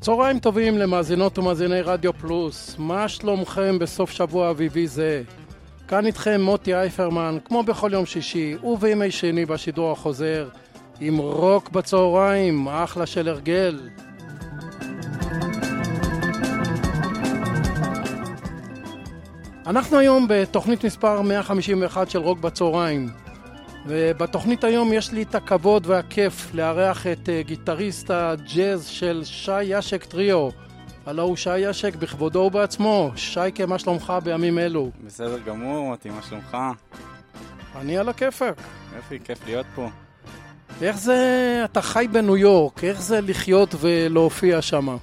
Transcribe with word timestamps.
צהריים 0.00 0.38
טובים 0.38 0.78
למאזינות 0.78 1.38
ומאזיני 1.38 1.80
רדיו 1.80 2.12
פלוס, 2.12 2.76
מה 2.78 3.08
שלומכם 3.08 3.78
בסוף 3.78 4.10
שבוע 4.10 4.50
אביבי 4.50 4.86
זה? 4.86 5.22
כאן 5.88 6.06
איתכם 6.06 6.40
מוטי 6.40 6.74
אייפרמן, 6.74 7.38
כמו 7.44 7.62
בכל 7.62 7.90
יום 7.92 8.06
שישי 8.06 8.56
ובימי 8.62 9.10
שני 9.10 9.46
בשידור 9.46 9.92
החוזר, 9.92 10.48
עם 11.00 11.16
רוק 11.16 11.70
בצהריים, 11.70 12.68
אחלה 12.68 13.06
של 13.06 13.28
הרגל. 13.28 13.80
אנחנו 19.66 19.98
היום 19.98 20.26
בתוכנית 20.28 20.84
מספר 20.84 21.22
151 21.22 22.10
של 22.10 22.18
רוק 22.18 22.38
בצהריים. 22.38 23.08
ובתוכנית 23.86 24.64
היום 24.64 24.92
יש 24.92 25.12
לי 25.12 25.22
את 25.22 25.34
הכבוד 25.34 25.86
והכיף 25.86 26.54
לארח 26.54 27.06
את 27.06 27.28
אה, 27.28 27.42
גיטריסט 27.42 28.10
הג'אז 28.10 28.86
של 28.86 29.22
שי 29.24 29.62
ישק 29.62 30.04
טריו. 30.04 30.48
הלו 31.06 31.22
הוא 31.22 31.36
שי 31.36 31.58
ישק 31.58 31.96
בכבודו 31.96 32.38
ובעצמו. 32.38 33.10
שייקה, 33.16 33.66
מה 33.66 33.78
שלומך 33.78 34.12
בימים 34.24 34.58
אלו? 34.58 34.90
בסדר 35.06 35.38
גמור, 35.38 35.84
מוטי, 35.88 36.10
מה 36.10 36.22
שלומך? 36.22 36.56
אני 37.76 37.98
על 37.98 38.08
הכיפאק. 38.08 38.54
יופי, 38.96 39.18
כיף 39.24 39.46
להיות 39.46 39.66
פה. 39.74 39.88
איך 40.82 40.98
זה, 40.98 41.62
אתה 41.64 41.82
חי 41.82 42.06
בניו 42.12 42.36
יורק, 42.36 42.84
איך 42.84 43.00
זה 43.00 43.20
לחיות 43.20 43.74
ולהופיע 43.80 44.62
שם? 44.62 44.96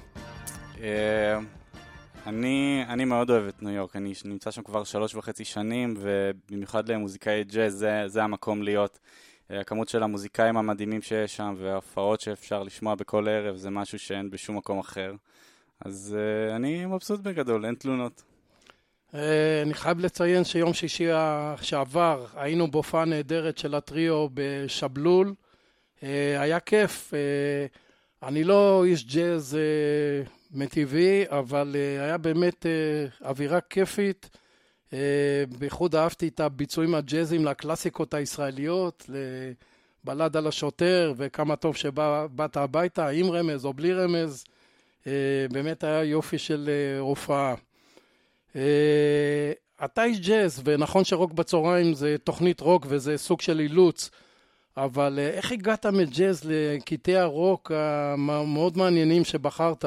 אני, 2.28 2.84
אני 2.88 3.04
מאוד 3.04 3.30
אוהב 3.30 3.46
את 3.46 3.62
ניו 3.62 3.72
יורק, 3.72 3.96
אני 3.96 4.12
נמצא 4.24 4.50
שם 4.50 4.62
כבר 4.62 4.84
שלוש 4.84 5.14
וחצי 5.14 5.44
שנים, 5.44 5.94
ובמיוחד 5.98 6.88
למוזיקאי 6.88 7.44
ג'אז 7.44 7.74
זה, 7.74 8.02
זה 8.06 8.22
המקום 8.22 8.62
להיות. 8.62 8.98
אה, 9.50 9.60
הכמות 9.60 9.88
של 9.88 10.02
המוזיקאים 10.02 10.56
המדהימים 10.56 11.02
שיש 11.02 11.36
שם, 11.36 11.54
וההופעות 11.58 12.20
שאפשר 12.20 12.62
לשמוע 12.62 12.94
בכל 12.94 13.28
ערב, 13.28 13.56
זה 13.56 13.70
משהו 13.70 13.98
שאין 13.98 14.30
בשום 14.30 14.56
מקום 14.56 14.78
אחר. 14.78 15.14
אז 15.84 16.16
uh, 16.16 16.56
אני 16.56 16.86
מבסוט 16.86 17.20
בגדול, 17.20 17.66
אין 17.66 17.74
תלונות. 17.74 18.22
Uh, 19.12 19.16
אני 19.62 19.74
חייב 19.74 20.00
לציין 20.00 20.44
שיום 20.44 20.74
שישי 20.74 21.08
שעבר 21.60 22.26
היינו 22.36 22.70
בהופעה 22.70 23.04
נהדרת 23.04 23.58
של 23.58 23.74
הטריו 23.74 24.26
בשבלול. 24.34 25.34
Uh, 26.00 26.04
היה 26.38 26.60
כיף. 26.60 27.12
Uh, 27.12 28.26
אני 28.26 28.44
לא 28.44 28.84
איש 28.84 29.04
ג'אז 29.04 29.58
uh, 29.58 30.37
מטבעי, 30.50 31.24
אבל 31.28 31.76
uh, 31.76 32.02
היה 32.02 32.18
באמת 32.18 32.66
uh, 32.66 33.24
אווירה 33.26 33.60
כיפית. 33.60 34.30
Uh, 34.90 34.94
בייחוד 35.58 35.94
אהבתי 35.94 36.28
את 36.28 36.40
הביצועים 36.40 36.94
הג'אזיים 36.94 37.44
לקלאסיקות 37.44 38.14
הישראליות, 38.14 39.10
לבלד 40.04 40.36
על 40.36 40.46
השוטר, 40.46 41.12
וכמה 41.16 41.56
טוב 41.56 41.76
שבאת 41.76 42.56
הביתה, 42.56 43.08
עם 43.08 43.30
רמז 43.30 43.64
או 43.64 43.72
בלי 43.72 43.94
רמז. 43.94 44.44
באמת 45.52 45.84
היה 45.84 46.04
יופי 46.04 46.38
של 46.38 46.70
הופעה. 46.98 47.54
אתה 49.84 50.04
איש 50.04 50.20
ג'אז, 50.20 50.62
ונכון 50.64 51.04
שרוק 51.04 51.32
בצהריים 51.32 51.94
זה 51.94 52.16
תוכנית 52.24 52.60
רוק 52.60 52.86
וזה 52.88 53.18
סוג 53.18 53.40
של 53.40 53.60
אילוץ, 53.60 54.10
אבל 54.76 55.18
איך 55.18 55.52
הגעת 55.52 55.86
מג'אז 55.86 56.42
לקטעי 56.44 57.16
הרוק 57.16 57.72
המאוד 57.74 58.76
מעניינים 58.76 59.24
שבחרת? 59.24 59.84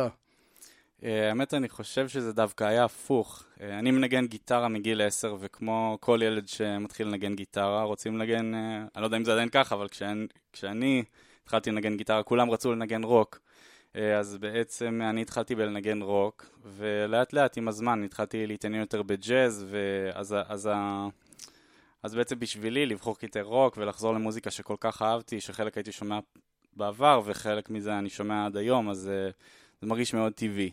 אה, 1.04 1.30
האמת, 1.30 1.54
אני 1.54 1.70
חושב 1.70 2.08
שזה 2.08 2.34
דווקא 2.34 2.64
היה 2.64 2.84
הפוך. 2.84 3.44
אה, 3.62 3.80
אני 3.80 3.92
מנגן 3.92 4.28
גיטרה 4.28 4.68
מגיל 4.68 5.02
10, 5.02 5.36
וכמו 5.40 5.98
כל 6.00 6.20
ילד 6.24 6.48
שמתחיל 6.48 7.08
לנגן 7.08 7.36
גיטרה, 7.36 7.84
רוצים 7.84 8.18
לנגן, 8.18 8.56
אה, 8.56 8.78
אני 8.96 9.02
לא 9.02 9.08
יודע 9.08 9.18
אם 9.18 9.26
זה 9.26 9.34
עדיין 9.34 9.50
ככה, 9.50 9.76
אבל 9.76 9.88
כשאני, 9.88 10.28
כשאני 10.54 11.04
התחלתי 11.44 11.72
לנגן 11.72 11.98
גיטרה, 11.98 12.24
כולם 12.24 12.52
רצו 12.52 12.72
לנגן 12.72 13.04
רוק. 13.04 13.40
אז 14.20 14.38
בעצם 14.38 15.02
אני 15.10 15.22
התחלתי 15.22 15.56
בלנגן 15.56 16.02
רוק, 16.02 16.46
ולאט 16.64 17.34
לאט 17.34 17.58
עם 17.58 17.68
הזמן 17.68 18.04
התחלתי 18.04 18.48
להתעניין 18.48 18.82
יותר 18.82 19.02
בג'אז, 19.04 19.66
ואז 19.70 20.36
אז, 20.48 20.70
אז 22.04 22.16
בעצם 22.16 22.40
בשבילי 22.40 22.86
לבחור 22.86 23.18
קטעי 23.18 23.42
רוק 23.42 23.78
ולחזור 23.78 24.14
למוזיקה 24.14 24.52
שכל 24.52 24.76
כך 24.80 25.02
אהבתי, 25.02 25.42
שחלק 25.42 25.78
הייתי 25.78 25.92
שומע 25.92 26.20
בעבר 26.74 27.22
ושחלק 27.26 27.70
מזה 27.70 27.98
אני 27.98 28.10
שומע 28.10 28.46
עד 28.46 28.58
היום, 28.58 28.90
אז 28.90 28.98
זה 29.82 29.88
מרגיש 29.88 30.14
מאוד 30.14 30.34
טבעי. 30.34 30.72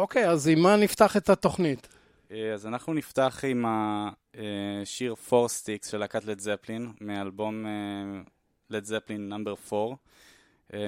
אוקיי, 0.00 0.28
אז 0.28 0.48
עם 0.48 0.58
מה 0.60 0.76
נפתח 0.76 1.16
את 1.16 1.28
התוכנית? 1.28 1.88
אה, 2.30 2.52
אז 2.54 2.66
אנחנו 2.66 2.94
נפתח 2.94 3.44
עם 3.48 3.64
השיר 3.68 5.14
4 5.32 5.46
Sticks 5.46 5.90
של 5.90 5.98
להקת 5.98 6.24
לד 6.24 6.38
זפלין, 6.38 6.92
מאלבום 7.00 7.66
לד 8.70 8.84
זפלין 8.84 9.28
נאמבר 9.28 9.54
4 9.72 9.94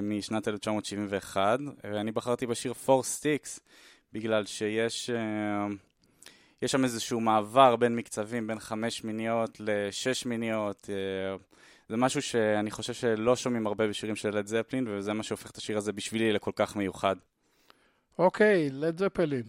משנת 0.03 0.49
1971. 0.49 1.59
אני 1.84 2.12
בחרתי 2.12 2.47
בשיר 2.47 2.72
4 2.89 3.03
Sticks 3.03 3.61
בגלל 4.12 4.47
שיש 4.47 5.11
אה, 5.11 5.67
יש 6.62 6.72
שם 6.72 6.84
איזשהו 6.84 7.21
מעבר 7.21 7.77
בין 7.77 7.97
מקצבים, 7.97 8.47
בין 8.47 8.59
חמש 8.59 9.05
מיניות 9.05 9.61
לשש 9.61 10.27
מיניות. 10.27 10.91
אה, 10.91 11.37
זה 11.89 11.97
משהו 11.97 12.22
שאני 12.22 12.71
חושב 12.71 12.93
שלא 12.93 13.37
שומעים 13.37 13.67
הרבה 13.67 13.89
בשירים 13.89 14.17
של 14.17 14.39
לד 14.39 14.47
זפלין, 14.47 14.89
וזה 14.89 15.12
מה 15.12 15.22
שהופך 15.22 15.51
את 15.51 15.56
השיר 15.56 15.77
הזה 15.77 15.93
בשבילי 15.93 16.33
לכל 16.33 16.51
כך 16.56 16.77
מיוחד. 16.77 17.17
אוקיי, 18.19 18.71
לד 18.71 18.99
זפלין. 18.99 19.43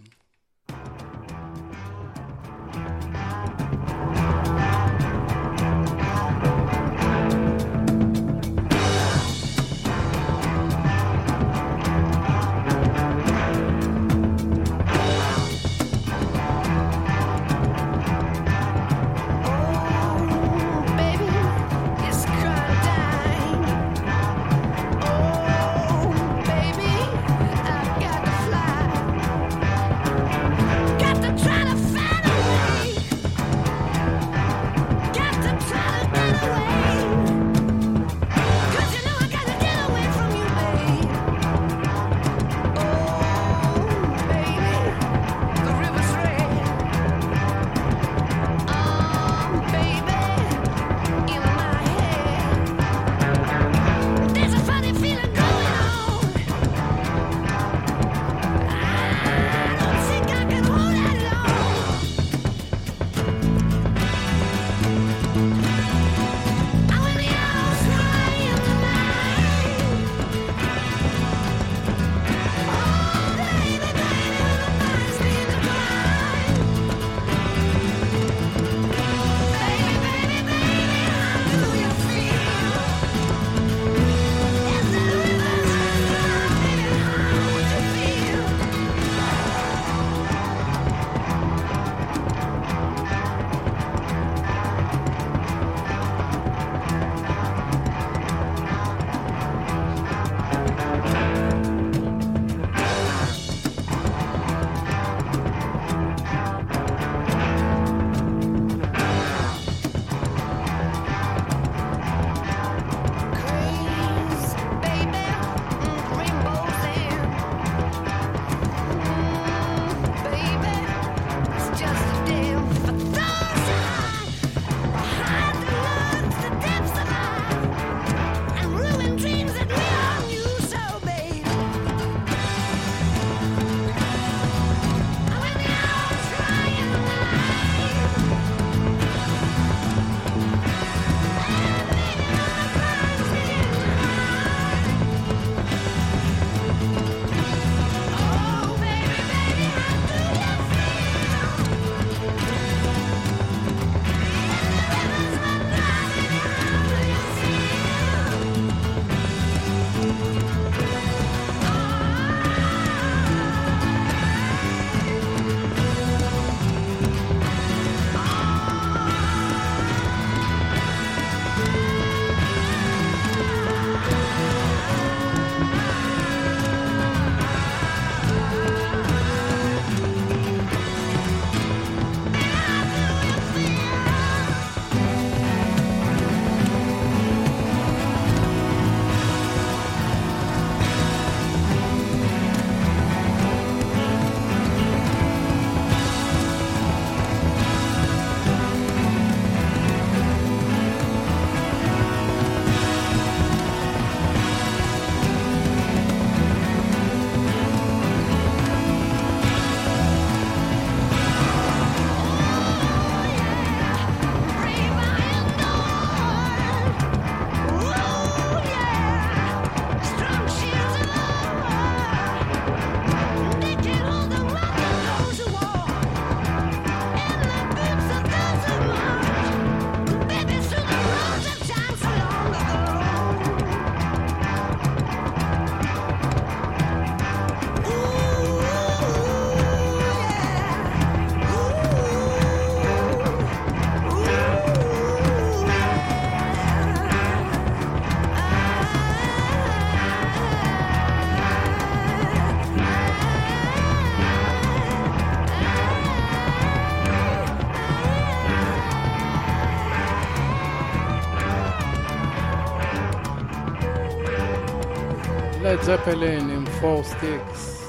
לד 265.73 265.81
זפלין 265.81 266.49
עם 266.49 266.65
Four 266.81 267.03
Sticks. 267.03 267.83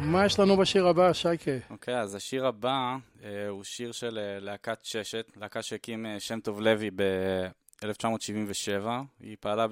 מה 0.00 0.26
יש 0.26 0.38
לנו 0.38 0.56
בשיר 0.56 0.86
הבא, 0.86 1.12
שייקה? 1.12 1.50
אוקיי, 1.70 1.94
okay, 1.94 1.98
אז 1.98 2.14
השיר 2.14 2.46
הבא 2.46 2.96
אה, 3.24 3.48
הוא 3.48 3.64
שיר 3.64 3.92
של 3.92 4.18
אה, 4.18 4.40
להקת 4.40 4.78
ששת, 4.82 5.32
להקה 5.36 5.62
שהקים 5.62 6.06
אה, 6.06 6.20
שם 6.20 6.40
טוב 6.40 6.60
לוי 6.60 6.90
ב-1977. 6.94 8.86
היא 9.20 9.36
פעלה 9.40 9.62
אה, 9.62 9.68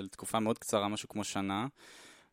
לתקופה 0.00 0.40
מאוד 0.40 0.58
קצרה, 0.58 0.88
משהו 0.88 1.08
כמו 1.08 1.24
שנה. 1.24 1.66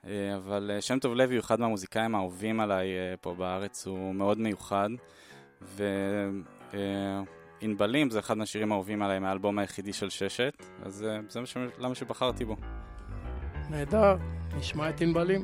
אה, 0.08 0.36
אבל 0.36 0.72
אה, 0.74 0.82
שם 0.82 1.00
טוב 1.00 1.14
לוי 1.14 1.36
הוא 1.36 1.44
אחד 1.44 1.60
מהמוזיקאים 1.60 2.16
האהובים 2.16 2.60
עליי 2.60 2.88
אה, 2.88 3.14
פה 3.22 3.34
בארץ, 3.34 3.88
הוא 3.88 4.16
מאוד 4.16 4.40
מיוחד. 4.40 4.90
וענבלים 7.62 8.08
אה, 8.08 8.14
זה 8.14 8.20
אחד 8.20 8.38
מהשירים 8.38 8.72
האהובים 8.72 9.02
עליי 9.02 9.20
מהאלבום 9.20 9.60
היחידי 9.60 9.94
של 9.94 10.10
ששת, 10.10 10.54
אז 10.84 11.04
אה, 11.04 11.20
זה 11.30 11.40
למה 11.78 11.96
שבחרתי 11.96 12.46
בו. 12.46 12.56
נהדר, 13.70 14.16
נשמע 14.58 14.90
את 14.90 15.02
ענבלים. 15.02 15.44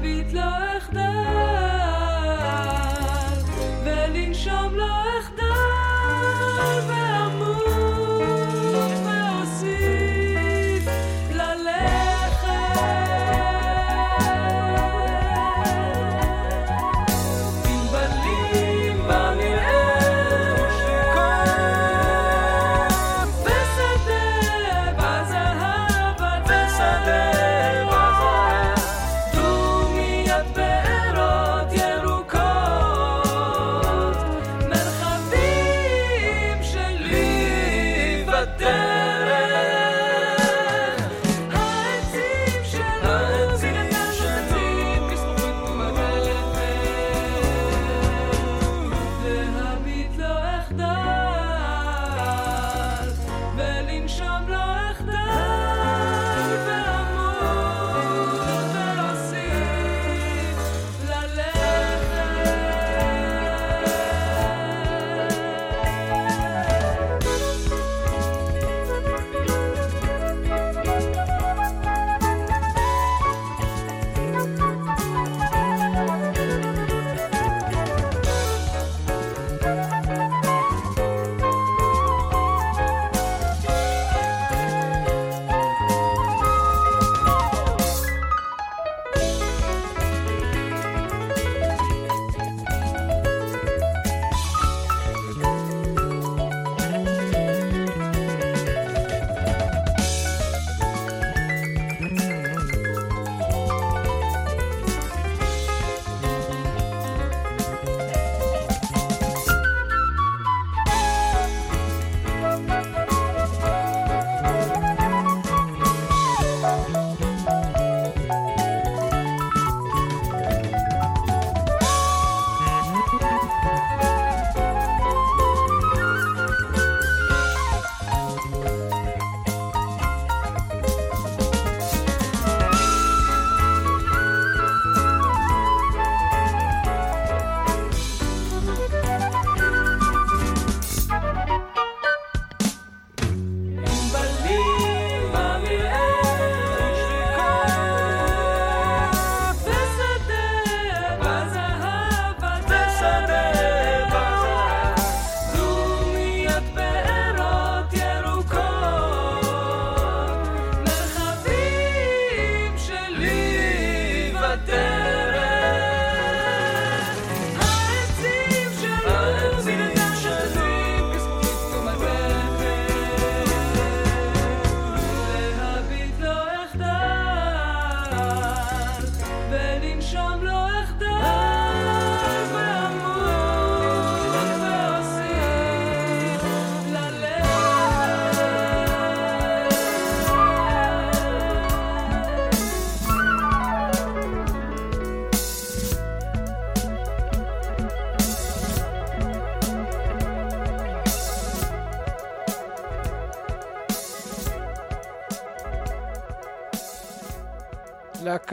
אביט 0.00 0.32
לא 0.32 0.78
אחדש 0.78 1.39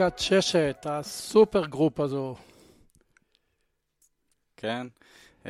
להקת 0.00 0.18
ששת, 0.18 0.86
ה 0.90 1.03
super 1.03 1.66
group 1.66 2.00
הזו. 2.00 2.36
כן. 4.56 4.86
אה, 5.44 5.48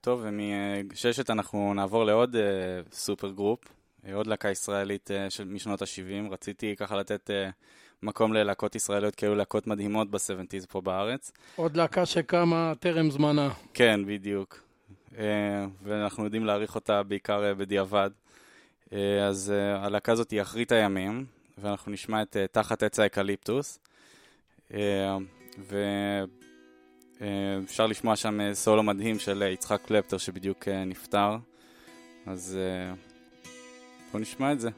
טוב, 0.00 0.20
ומששת 0.24 1.30
אנחנו 1.30 1.74
נעבור 1.74 2.04
לעוד 2.04 2.36
אה, 2.36 2.38
super 2.94 3.30
group, 3.30 3.60
עוד 4.12 4.26
להקה 4.26 4.50
ישראלית 4.50 5.10
אה, 5.10 5.30
של, 5.30 5.44
משנות 5.44 5.82
ה-70. 5.82 6.32
רציתי 6.32 6.76
ככה 6.76 6.96
לתת 6.96 7.30
אה, 7.30 7.52
מקום 8.02 8.32
ללהקות 8.32 8.74
ישראליות, 8.74 9.14
כי 9.14 9.26
היו 9.26 9.34
להקות 9.34 9.66
מדהימות 9.66 10.10
ב-70's 10.10 10.66
פה 10.68 10.80
בארץ. 10.80 11.32
עוד 11.56 11.76
להקה 11.76 12.06
שקמה 12.06 12.72
טרם 12.80 13.10
זמנה. 13.10 13.48
כן, 13.74 14.00
בדיוק. 14.06 14.60
אה, 15.12 15.16
ואנחנו 15.82 16.24
יודעים 16.24 16.44
להעריך 16.44 16.74
אותה 16.74 17.02
בעיקר 17.02 17.52
אה, 17.52 17.54
בדיעבד. 17.54 18.10
אה, 18.84 18.92
אז 19.28 19.52
אה, 19.52 19.84
הלהקה 19.84 20.12
הזאת 20.12 20.30
היא 20.30 20.42
אחרית 20.42 20.72
הימים, 20.72 21.26
ואנחנו 21.58 21.92
נשמע 21.92 22.22
את 22.22 22.36
אה, 22.36 22.52
תחת 22.52 22.82
עץ 22.82 22.98
האקליפטוס. 23.00 23.78
אה, 24.72 24.76
ואפשר 27.20 27.86
לשמוע 27.86 28.16
שם 28.16 28.54
סולו 28.54 28.82
מדהים 28.82 29.18
של 29.18 29.42
יצחק 29.52 29.80
קלפטר 29.86 30.18
שבדיוק 30.18 30.68
נפטר. 30.68 31.36
אז 32.26 32.58
בואו 34.12 34.22
נשמע 34.22 34.52
את 34.52 34.60
זה. 34.60 34.70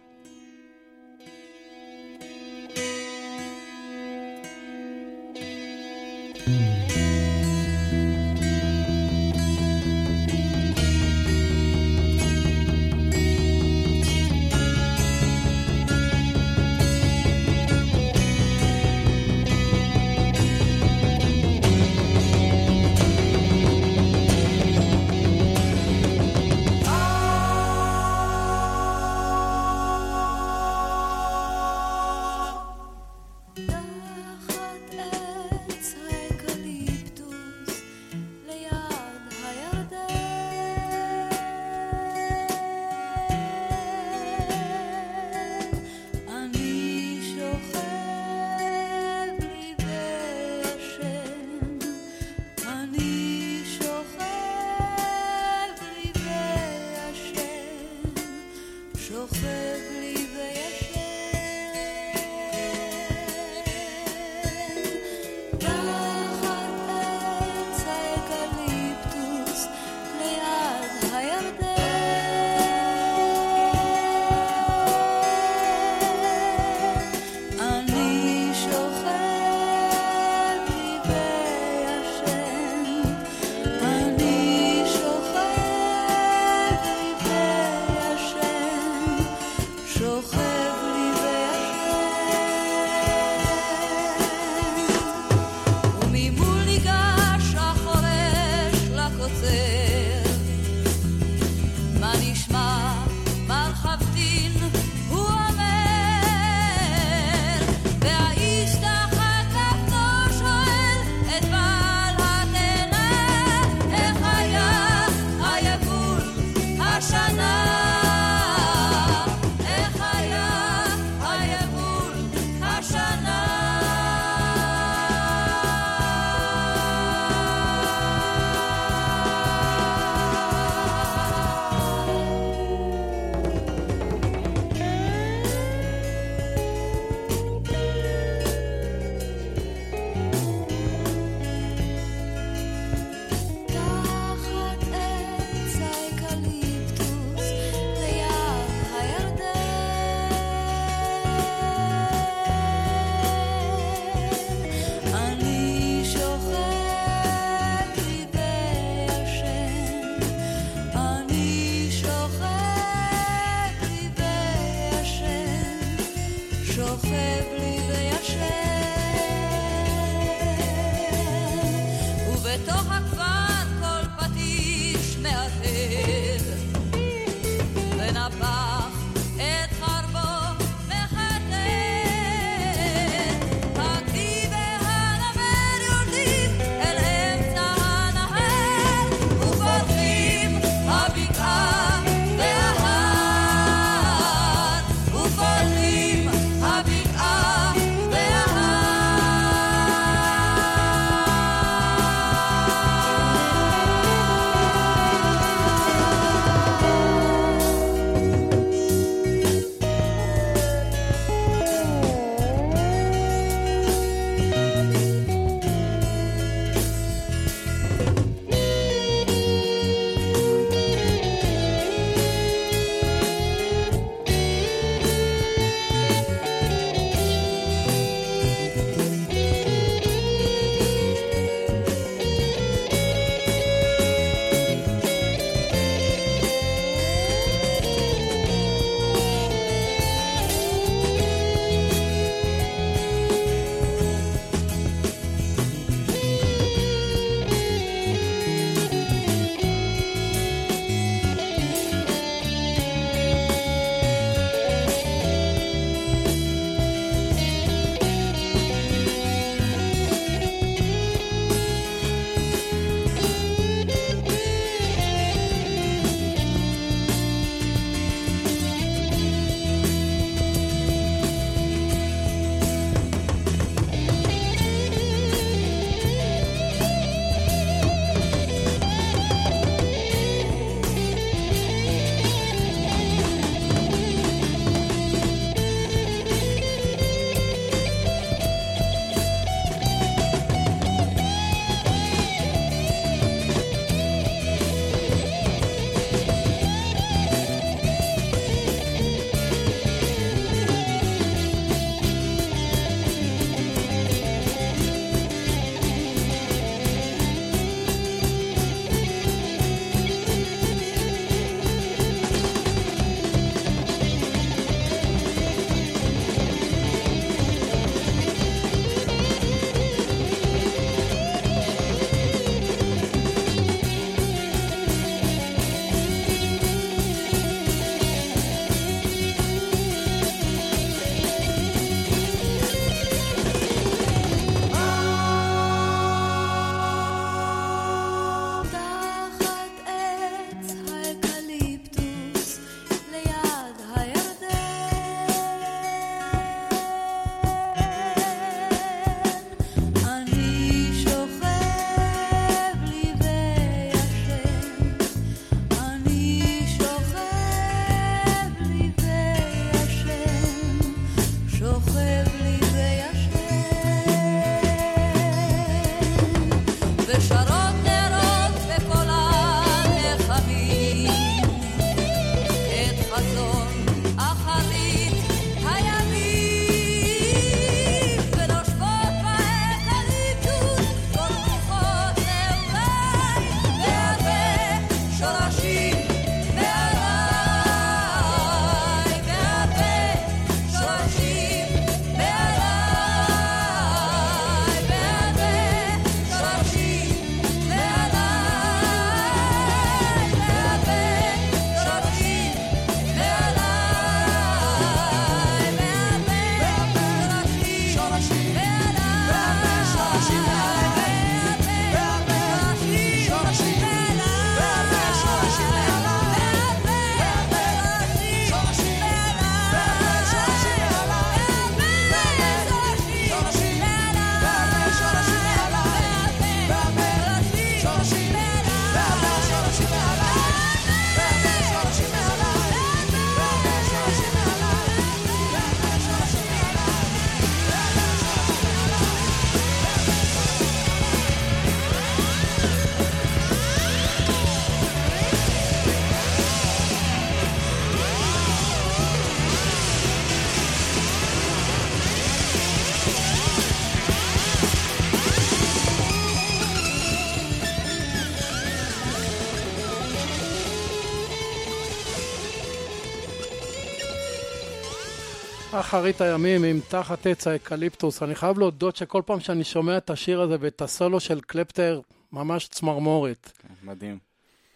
אחרית 465.81 466.21
הימים 466.21 466.65
עם 466.65 466.81
תחת 466.89 467.27
עץ 467.27 467.47
האקליפטוס. 467.47 468.23
אני 468.23 468.35
חייב 468.35 468.59
להודות 468.59 468.97
שכל 468.97 469.23
פעם 469.27 469.41
שאני 469.41 469.65
שומע 469.65 469.97
את 469.97 470.11
השיר 470.11 470.41
הזה 470.41 470.57
ואת 470.61 470.83
הסולו 470.83 471.21
של 471.21 471.41
קלפטר, 471.41 472.01
ממש 472.33 472.69
צמרמורת. 472.69 473.53
כן, 473.63 473.75
מדהים. 473.83 474.19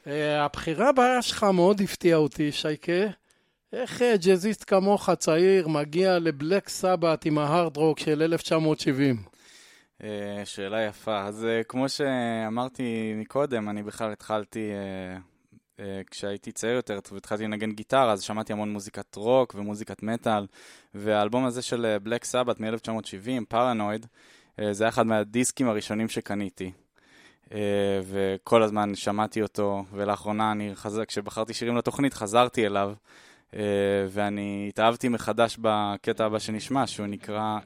אה, 0.04 0.08
הבחירה 0.40 0.88
הבאה 0.88 1.22
שלך 1.22 1.44
מאוד 1.44 1.80
הפתיעה 1.80 2.18
אותי, 2.18 2.52
שייקה. 2.52 2.92
איך 3.72 4.00
אה, 4.00 4.04
ג'אזיסט 4.24 4.64
כמוך 4.66 5.10
צעיר 5.10 5.68
מגיע 5.68 6.18
לבלק 6.18 6.68
סבת 6.68 7.24
עם 7.24 7.38
ההארד 7.38 7.76
רוק 7.76 7.98
של 7.98 8.22
1970? 8.22 9.16
אה, 10.00 10.04
שאלה 10.44 10.82
יפה. 10.82 11.24
אז 11.24 11.46
אה, 11.60 11.64
כמו 11.64 11.88
שאמרתי 11.88 13.14
מקודם, 13.16 13.68
אני 13.68 13.82
בכלל 13.82 14.12
התחלתי 14.12 14.70
אה, 14.70 15.16
אה, 15.16 15.31
כשהייתי 16.10 16.52
צעיר 16.52 16.74
יותר 16.74 16.98
והתחלתי 17.12 17.44
לנגן 17.44 17.72
גיטרה, 17.72 18.12
אז 18.12 18.22
שמעתי 18.22 18.52
המון 18.52 18.72
מוזיקת 18.72 19.16
רוק 19.16 19.54
ומוזיקת 19.58 20.02
מטאל, 20.02 20.46
והאלבום 20.94 21.44
הזה 21.44 21.62
של 21.62 21.96
בלק 22.02 22.24
סבת 22.24 22.60
מ-1970, 22.60 23.44
פרנויד, 23.48 24.06
זה 24.70 24.84
היה 24.84 24.88
אחד 24.88 25.06
מהדיסקים 25.06 25.68
הראשונים 25.68 26.08
שקניתי. 26.08 26.72
אה, 27.54 27.58
וכל 28.04 28.62
הזמן 28.62 28.94
שמעתי 28.94 29.42
אותו, 29.42 29.84
ולאחרונה 29.92 30.52
אני 30.52 30.70
חזק, 30.74 31.08
כשבחרתי 31.08 31.54
שירים 31.54 31.76
לתוכנית 31.76 32.14
חזרתי 32.14 32.66
אליו, 32.66 32.92
אה, 33.54 33.60
ואני 34.08 34.66
התאהבתי 34.68 35.08
מחדש 35.08 35.56
בקטע 35.60 36.24
הבא 36.26 36.38
שנשמע, 36.38 36.86
שהוא 36.86 37.06
נקרא, 37.06 37.58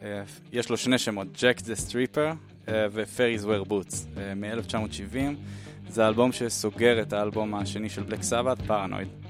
יש 0.53 0.71
לו 0.71 0.77
שני 0.77 0.99
שמות, 0.99 1.27
Jack 1.35 1.61
the 1.61 1.91
Stripper 1.91 2.35
ו-Fairies 2.67 3.45
Wear 3.45 3.69
Boots, 3.69 4.21
מ-1970. 4.37 5.37
זה 5.89 6.05
האלבום 6.05 6.33
שסוגר 6.33 7.03
את 7.03 7.13
האלבום 7.13 7.55
השני 7.55 7.89
של 7.89 8.03
בלק 8.03 8.23
סבת, 8.23 8.63
פרנויד. 8.63 9.26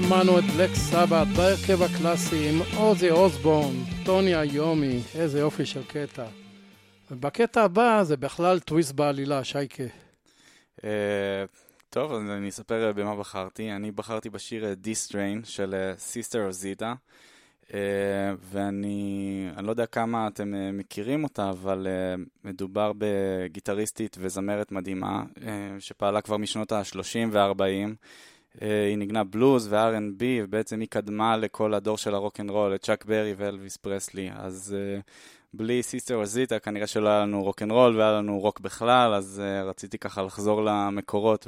שמענו 0.00 0.38
את 0.38 0.44
בלק 0.44 0.70
סבת 0.74 1.26
בהרכב 1.36 1.82
הקלאסי 1.82 2.48
עם 2.48 2.60
אוזי 2.76 3.10
אוסבורן, 3.10 3.74
טוני 4.04 4.40
איומי, 4.40 5.00
איזה 5.14 5.38
יופי 5.38 5.66
של 5.66 5.84
קטע. 5.84 6.26
ובקטע 7.10 7.62
הבא 7.62 8.02
זה 8.02 8.16
בכלל 8.16 8.60
טוויסט 8.60 8.92
בעלילה, 8.92 9.44
שייקה. 9.44 9.84
אה, 10.76 10.82
טוב, 11.90 12.12
אז 12.12 12.22
אני 12.30 12.48
אספר 12.48 12.92
במה 12.96 13.16
בחרתי. 13.16 13.72
אני 13.72 13.90
בחרתי 13.90 14.30
בשיר 14.30 14.74
This 14.74 15.05
Train 15.05 15.44
של 15.44 15.92
סיסטר 15.98 16.46
רוזיטה. 16.46 16.94
אה, 17.62 17.72
ואני 18.40 19.48
אני 19.56 19.66
לא 19.66 19.70
יודע 19.70 19.86
כמה 19.86 20.26
אתם 20.26 20.52
מכירים 20.72 21.24
אותה, 21.24 21.50
אבל 21.50 21.86
אה, 21.86 22.20
מדובר 22.44 22.92
בגיטריסטית 22.98 24.16
וזמרת 24.20 24.72
מדהימה, 24.72 25.22
אה, 25.36 25.40
שפעלה 25.78 26.20
כבר 26.20 26.36
משנות 26.36 26.72
ה-30 26.72 27.28
וה-40. 27.30 27.94
אה, 28.62 28.86
היא 28.88 28.98
ניגנה 28.98 29.24
בלוז 29.24 29.72
ו-R&B, 29.72 30.22
ובעצם 30.42 30.80
היא 30.80 30.88
קדמה 30.88 31.36
לכל 31.36 31.74
הדור 31.74 31.98
של 31.98 32.14
הרוקנרול, 32.14 32.74
את 32.74 32.82
צ'אק 32.82 33.04
ברי 33.04 33.34
ואלוויס 33.36 33.76
פרסלי. 33.76 34.30
אז 34.36 34.76
אה, 34.76 35.02
בלי 35.54 35.82
סיסטר 35.82 36.18
רוזיטה, 36.18 36.58
כנראה 36.58 36.86
שלא 36.86 37.08
היה 37.08 37.20
לנו 37.20 37.42
רוקנרול 37.42 37.96
והיה 37.96 38.12
לנו 38.12 38.40
רוק 38.40 38.60
בכלל, 38.60 39.14
אז 39.14 39.42
אה, 39.44 39.68
רציתי 39.68 39.98
ככה 39.98 40.22
לחזור 40.22 40.64
למקורות 40.64 41.46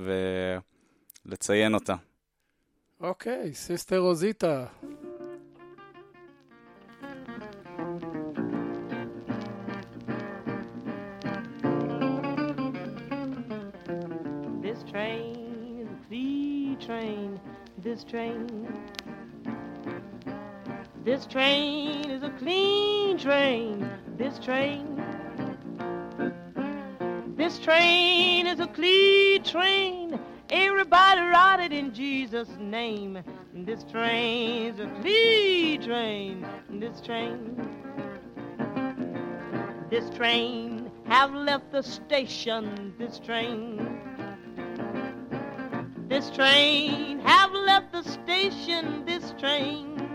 ולציין 1.27 1.75
אותה. 1.75 1.95
אוקיי, 3.01 3.55
סיסטר 3.55 3.99
רוזיטה. 3.99 4.67
Train, 16.87 17.41
this 17.79 18.05
train. 18.05 18.73
This 21.05 21.27
train 21.27 22.09
is 22.11 22.23
a 22.23 22.31
clean 22.31 23.19
train, 23.19 23.91
this 24.17 24.39
train. 24.39 25.03
This 27.37 27.59
train 27.59 28.47
is 28.47 28.61
a 28.61 28.69
clean 28.69 29.43
train. 29.43 30.21
Everybody 30.49 31.23
ride 31.23 31.61
it 31.61 31.73
in 31.73 31.93
Jesus' 31.93 32.57
name. 32.61 33.19
This 33.53 33.83
train 33.83 34.75
is 34.75 34.79
a 34.79 34.87
clean 35.01 35.83
train, 35.83 36.47
this 36.71 37.01
train. 37.01 37.69
This 39.91 40.09
train 40.11 40.91
have 41.07 41.35
left 41.35 41.73
the 41.73 41.83
station, 41.83 42.95
this 42.97 43.19
train. 43.19 43.86
This 46.09 46.31
train 46.31 47.19
have 47.21 47.53
left 47.53 47.91
the 47.91 48.05
station, 48.05 49.05
this 49.05 49.35
train. 49.41 50.09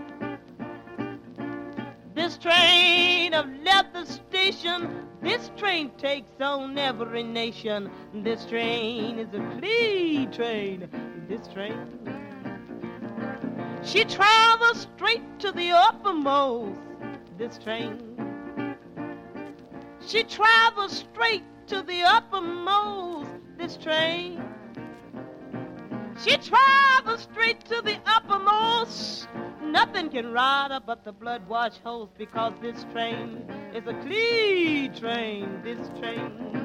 This 2.14 2.38
train 2.38 3.34
have 3.34 3.50
left 3.62 3.92
the 3.92 4.06
station. 4.06 5.06
This 5.20 5.50
train 5.56 5.90
takes 5.98 6.40
on 6.40 6.78
every 6.78 7.22
nation. 7.22 7.90
This 8.14 8.46
train 8.46 9.18
is 9.18 9.28
a 9.34 9.58
clean 9.58 10.32
train. 10.32 10.88
This 11.28 11.46
train. 11.48 11.86
She 13.84 14.04
travels 14.04 14.86
straight 14.96 15.40
to 15.40 15.52
the 15.52 15.72
uppermost. 15.72 16.80
This 17.36 17.58
train. 17.58 18.76
She 20.06 20.24
travels 20.24 21.04
straight 21.12 21.44
to 21.66 21.82
the 21.82 22.02
uppermost. 22.02 23.28
This 23.58 23.76
train. 23.76 24.42
She 26.18 26.36
travels 26.36 27.22
straight 27.22 27.64
to 27.66 27.82
the 27.82 27.98
uppermost. 28.06 29.28
Nothing 29.62 30.10
can 30.10 30.32
ride 30.32 30.70
her 30.70 30.80
but 30.84 31.04
the 31.04 31.12
blood 31.12 31.48
wash 31.48 31.78
hose 31.84 32.08
because 32.18 32.52
this 32.60 32.84
train 32.92 33.44
is 33.74 33.86
a 33.86 33.94
clean 34.02 34.94
train. 34.94 35.62
This 35.64 35.88
train. 35.98 36.61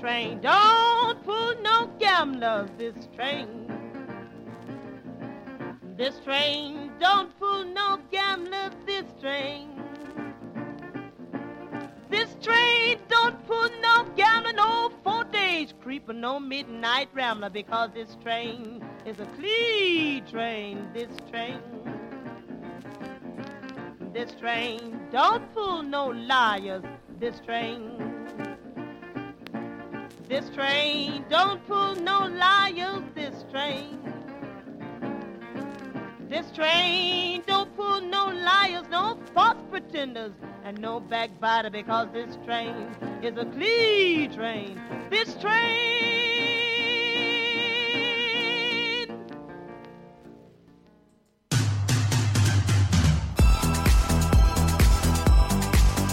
Train. 0.00 0.40
Don't 0.40 1.22
pull 1.24 1.54
no 1.62 1.90
gamblers 1.98 2.70
this 2.76 2.94
train. 3.14 3.48
This 5.96 6.18
train 6.24 6.92
don't 6.98 7.38
pull 7.38 7.64
no 7.64 8.00
gamblers 8.10 8.72
this 8.86 9.04
train. 9.20 9.68
This 12.10 12.34
train 12.42 12.98
don't 13.08 13.46
pull 13.46 13.68
no 13.80 14.04
gambler, 14.16 14.52
no 14.52 14.90
four 15.04 15.24
days 15.24 15.72
creeper, 15.80 16.12
no 16.12 16.40
midnight 16.40 17.08
rambler, 17.14 17.50
because 17.50 17.90
this 17.94 18.16
train 18.22 18.84
is 19.06 19.20
a 19.20 19.26
clean 19.38 20.26
train. 20.26 20.88
This 20.92 21.10
train. 21.30 21.60
This 24.12 24.32
train 24.40 25.00
don't 25.12 25.52
pull 25.54 25.82
no 25.82 26.06
liars. 26.08 26.82
This 27.20 27.38
train. 27.40 27.89
This 30.30 30.48
train 30.50 31.24
don't 31.28 31.66
pull 31.66 31.96
no 31.96 32.28
liars, 32.28 33.02
this 33.16 33.44
train. 33.50 33.98
This 36.28 36.48
train 36.52 37.42
don't 37.48 37.74
pull 37.76 38.00
no 38.00 38.26
liars, 38.26 38.86
no 38.92 39.18
false 39.34 39.58
pretenders, 39.72 40.30
and 40.62 40.80
no 40.80 41.00
backbiter 41.00 41.68
because 41.68 42.06
this 42.12 42.38
train 42.46 42.76
is 43.24 43.36
a 43.36 43.44
clean 43.44 44.32
train. 44.32 44.80
This 45.10 45.34
train. 45.34 45.98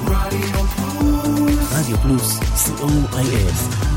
Radio 0.09 0.63
Plus, 0.73 1.77
Radio 1.77 1.97
Plus, 1.97 2.39
C-O-I-S. 2.59 3.96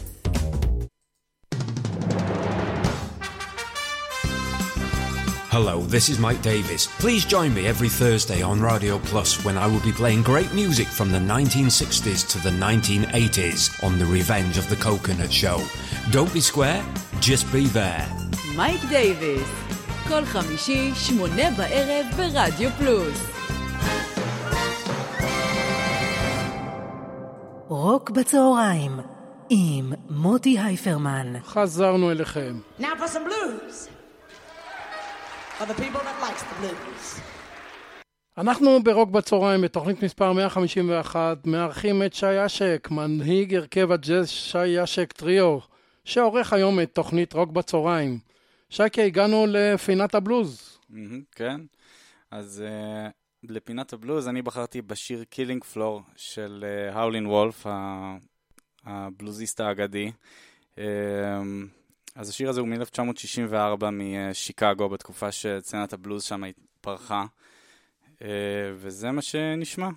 Hello, 5.56 5.80
this 5.80 6.08
is 6.08 6.18
Mike 6.18 6.42
Davis. 6.42 6.86
Please 6.98 7.24
join 7.24 7.54
me 7.54 7.66
every 7.66 7.88
Thursday 7.88 8.42
on 8.42 8.60
Radio 8.60 8.98
Plus 8.98 9.44
when 9.44 9.56
I 9.56 9.66
will 9.66 9.80
be 9.80 9.92
playing 9.92 10.22
great 10.22 10.52
music 10.52 10.88
from 10.88 11.08
the 11.10 11.18
1960s 11.18 12.28
to 12.32 12.38
the 12.46 12.50
1980s 12.50 13.82
on 13.86 13.98
The 13.98 14.06
Revenge 14.06 14.58
of 14.58 14.68
the 14.68 14.76
Coconut 14.76 15.32
Show. 15.32 15.58
Don't 16.10 16.32
be 16.32 16.40
square, 16.40 16.82
just 17.20 17.44
be 17.52 17.66
there. 17.66 18.06
מייק 18.56 18.80
דייוויס, 18.88 19.48
כל 20.08 20.24
חמישי, 20.24 20.94
שמונה 20.94 21.50
בערב 21.50 22.06
ברדיו 22.16 22.70
פלוס. 22.78 23.26
רוק 27.68 28.10
בצהריים 28.10 29.00
עם 29.50 29.92
מוטי 30.10 30.58
הייפרמן. 30.58 31.32
חזרנו 31.46 32.10
אליכם. 32.10 32.60
Now 32.80 32.84
for 32.84 33.08
some 33.08 33.24
blues. 33.24 33.88
אנחנו 38.37 38.83
ברוק 38.83 39.09
בצהריים 39.09 39.61
בתוכנית 39.61 40.03
מספר 40.03 40.33
151 40.33 41.37
מארחים 41.45 42.03
את 42.03 42.13
שי 42.13 42.45
אשק, 42.45 42.87
מנהיג 42.91 43.55
הרכב 43.55 43.91
הג'אז 43.91 44.29
שי 44.29 44.83
אשק 44.83 45.11
טריו, 45.11 45.59
שי 46.05 46.23
עורך 46.23 46.53
היום 46.53 46.79
את 46.79 46.93
תוכנית 46.93 47.33
רוק 47.33 47.49
בצהריים. 47.49 48.19
שייקה, 48.69 49.01
הגענו 49.01 49.45
לפינת 49.47 50.15
הבלוז. 50.15 50.79
כן, 51.31 51.61
אז 52.31 52.63
uh, 52.67 53.11
לפינת 53.43 53.93
הבלוז 53.93 54.27
אני 54.27 54.41
בחרתי 54.41 54.81
בשיר 54.81 55.23
Killing 55.23 55.63
Floor 55.63 56.01
של 56.15 56.65
האולין 56.93 57.25
וולף, 57.25 57.65
הבלוזיסט 58.85 59.59
האגדי. 59.59 60.11
אז 62.15 62.29
השיר 62.29 62.49
הזה 62.49 62.59
הוא 62.59 62.67
מ-1964 62.67 63.85
משיקגו, 63.91 64.89
בתקופה 64.89 65.31
שצנת 65.31 65.93
הבלוז 65.93 66.23
שם 66.23 66.43
פרחה, 66.81 67.25
וזה 68.75 69.11
מה 69.11 69.21
שנשמע. 69.21 69.89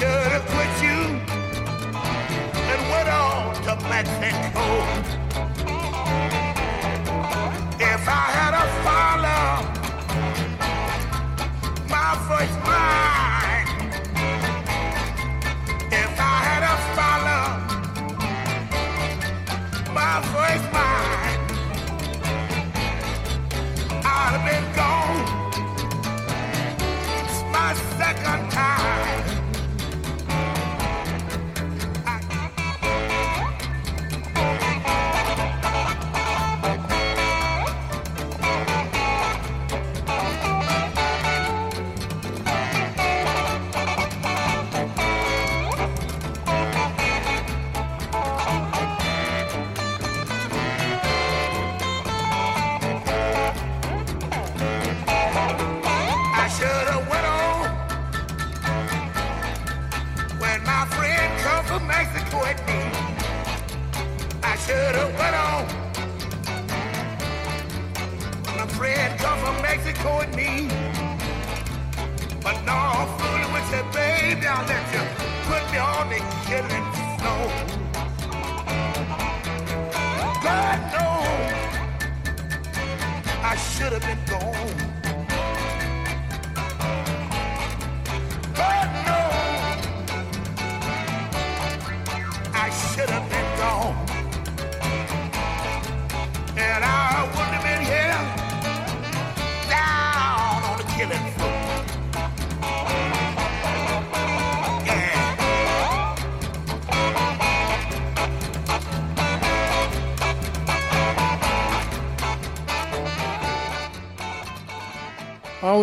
should 0.00 0.32
have 0.32 0.46
put 0.46 0.82
you 0.82 0.98
and 2.72 2.80
went 2.90 3.08
on 3.10 3.54
to 3.64 3.76
Mexico. 3.86 5.29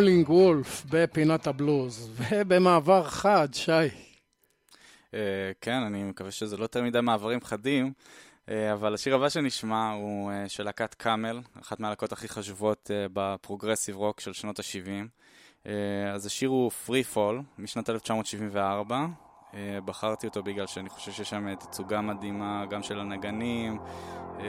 האולין 0.07 0.29
וולף 0.29 0.85
בפינת 0.89 1.47
הבלוז, 1.47 2.09
ובמעבר 2.17 3.03
חד, 3.03 3.47
שי. 3.53 3.71
Uh, 5.11 5.13
כן, 5.61 5.83
אני 5.83 6.03
מקווה 6.03 6.31
שזה 6.31 6.57
לא 6.57 6.63
יותר 6.63 6.83
מדי 6.83 7.01
מעברים 7.01 7.41
חדים, 7.41 7.91
uh, 8.45 8.51
אבל 8.73 8.93
השיר 8.93 9.15
הבא 9.15 9.29
שנשמע 9.29 9.91
הוא 9.91 10.31
uh, 10.31 10.49
של 10.49 10.63
להקת 10.63 10.93
קאמל, 10.93 11.39
אחת 11.61 11.79
מהלהקות 11.79 12.11
הכי 12.11 12.27
חשובות 12.27 12.91
uh, 12.93 13.11
בפרוגרסיב 13.13 13.95
רוק 13.95 14.19
של 14.19 14.33
שנות 14.33 14.59
ה-70. 14.59 15.07
Uh, 15.63 15.67
אז 16.13 16.25
השיר 16.25 16.49
הוא 16.49 16.71
Free 16.87 17.15
Fall 17.15 17.41
משנת 17.57 17.89
1974. 17.89 19.05
Uh, 19.51 19.55
בחרתי 19.85 20.27
אותו 20.27 20.43
בגלל 20.43 20.67
שאני 20.67 20.89
חושב 20.89 21.11
שיש 21.11 21.29
שם 21.29 21.55
תצוגה 21.55 22.01
מדהימה, 22.01 22.65
גם 22.69 22.83
של 22.83 22.99
הנגנים, 22.99 23.77
uh, 24.37 24.41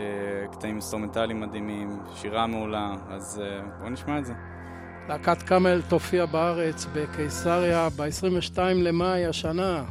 קטעים 0.52 0.72
אינסטרומנטליים 0.72 1.40
מדהימים, 1.40 2.00
שירה 2.14 2.46
מעולה, 2.46 2.94
אז 3.08 3.42
uh, 3.44 3.78
בואו 3.78 3.90
נשמע 3.90 4.18
את 4.18 4.26
זה. 4.26 4.57
להקת 5.08 5.42
קאמל 5.42 5.80
תופיע 5.88 6.26
בארץ 6.26 6.86
בקיסריה 6.92 7.88
ב-22 7.96 8.58
למאי 8.58 9.26
השנה. 9.26 9.84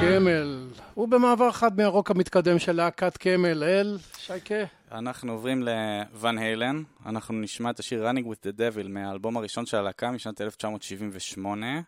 קמל. 0.00 0.66
הוא 0.94 1.08
במעבר 1.08 1.52
חד 1.52 1.76
מהרוק 1.76 2.10
המתקדם 2.10 2.58
של 2.58 2.72
להקת 2.72 3.16
קמל 3.16 3.64
אל 3.64 3.98
שייקה. 4.18 4.54
אנחנו 4.92 5.32
עוברים 5.32 5.62
לוואן 5.62 6.38
היילן, 6.38 6.82
אנחנו 7.06 7.34
נשמע 7.34 7.70
את 7.70 7.78
השיר 7.78 8.10
Running 8.10 8.24
with 8.24 8.46
the 8.46 8.58
Devil 8.58 8.88
מהאלבום 8.88 9.36
הראשון 9.36 9.66
של 9.66 9.76
הלהקה 9.76 10.10
משנת 10.10 10.40
1978, 10.40 11.80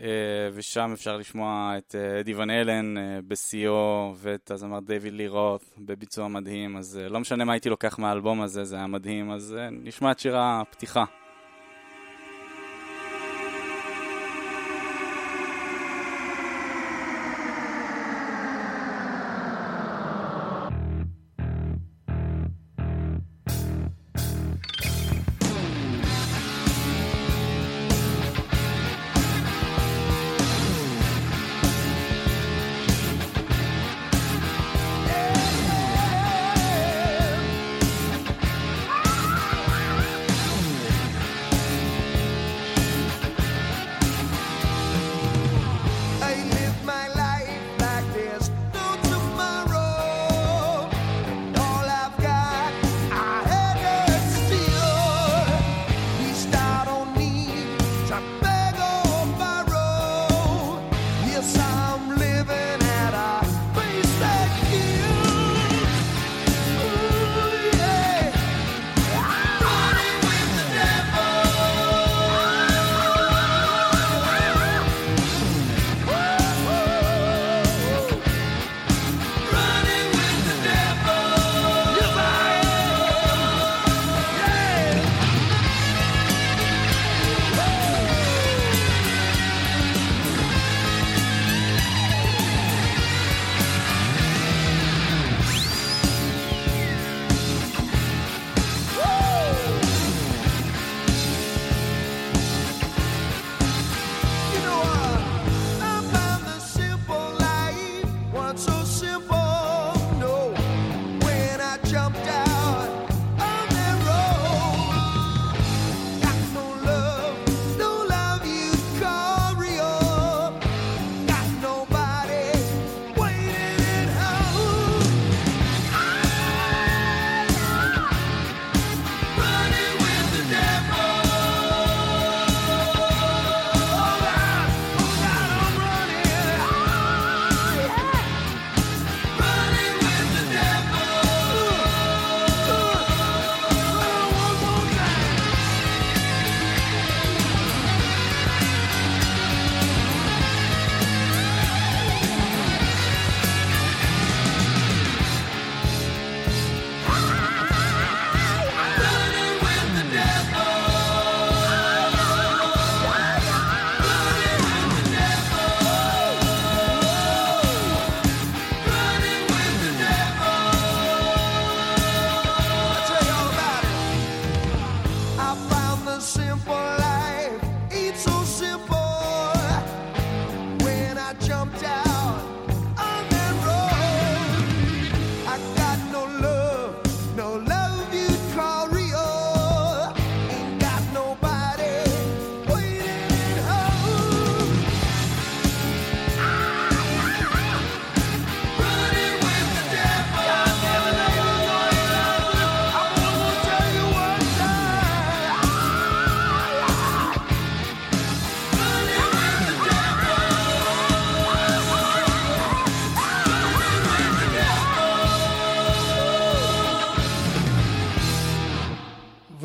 אה, 0.00 0.04
ושם 0.52 0.90
אפשר 0.92 1.16
לשמוע 1.16 1.74
את 1.78 1.94
אה, 1.98 2.20
אדי 2.20 2.34
ון 2.34 2.50
היילן 2.50 2.96
אה, 2.96 3.02
בשיאו, 3.28 4.14
ואת 4.16 4.50
הזמר 4.50 4.80
דיוויד 4.80 5.12
לי 5.12 5.28
רוth 5.28 5.64
בביצוע 5.78 6.28
מדהים, 6.28 6.76
אז 6.76 7.00
לא 7.10 7.20
משנה 7.20 7.44
מה 7.44 7.52
הייתי 7.52 7.68
לוקח 7.68 7.98
מהאלבום 7.98 8.40
הזה, 8.40 8.64
זה 8.64 8.76
היה 8.76 8.86
מדהים, 8.86 9.30
אז 9.30 9.56
נשמע 9.70 10.10
את 10.10 10.18
שיר 10.18 10.36
הפתיחה. 10.38 11.04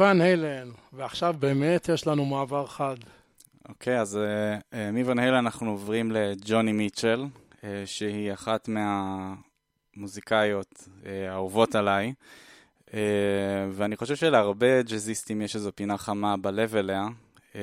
ון 0.07 0.21
הלן, 0.21 0.69
ועכשיו 0.93 1.35
באמת 1.39 1.89
יש 1.89 2.07
לנו 2.07 2.25
מעבר 2.25 2.67
חד. 2.67 2.95
אוקיי, 3.69 4.01
אז 4.01 4.15
uh, 4.15 4.19
uh, 4.73 4.75
מוון 4.93 5.19
היילה 5.19 5.39
אנחנו 5.39 5.71
עוברים 5.71 6.11
לג'וני 6.11 6.71
מיטשל, 6.71 7.25
uh, 7.53 7.63
שהיא 7.85 8.33
אחת 8.33 8.69
מהמוזיקאיות 9.95 10.73
uh, 10.73 11.07
האהובות 11.29 11.75
עליי, 11.75 12.13
uh, 12.87 12.93
ואני 13.71 13.95
חושב 13.95 14.15
שלהרבה 14.15 14.81
ג'אזיסטים 14.81 15.41
יש 15.41 15.55
איזו 15.55 15.71
פינה 15.75 15.97
חמה 15.97 16.37
בלב 16.37 16.75
אליה, 16.75 17.07
uh, 17.53 17.55